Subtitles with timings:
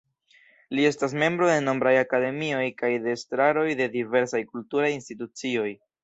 [0.77, 5.67] Li estis membro de nombraj akademioj kaj de estraroj de diversaj kulturaj institucioj.